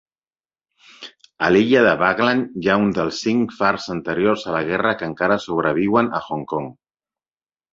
A 1.47 1.49
l'illa 1.55 1.83
de 1.87 1.91
Waglan 1.99 2.41
hi 2.61 2.71
ha 2.73 2.79
un 2.85 2.89
dels 2.99 3.19
cinc 3.27 3.53
fars 3.59 3.87
anteriors 3.97 4.47
a 4.53 4.57
la 4.59 4.65
guerra 4.71 4.97
que 5.03 5.09
encara 5.11 5.41
sobreviuen 5.45 6.11
a 6.17 6.23
Hong 6.31 6.45
Kong. 6.55 6.73